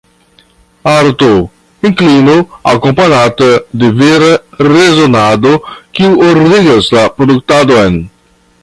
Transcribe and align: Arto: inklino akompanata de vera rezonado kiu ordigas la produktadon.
Arto: 0.91 1.29
inklino 1.89 2.37
akompanata 2.71 3.51
de 3.83 3.91
vera 4.01 4.33
rezonado 4.71 5.55
kiu 5.99 6.19
ordigas 6.31 6.91
la 6.99 7.07
produktadon. 7.21 8.05